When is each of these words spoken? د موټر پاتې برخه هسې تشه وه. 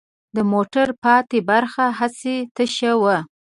د 0.35 0.37
موټر 0.51 0.87
پاتې 1.03 1.37
برخه 1.49 1.85
هسې 1.99 2.35
تشه 2.55 2.93
وه. 3.01 3.17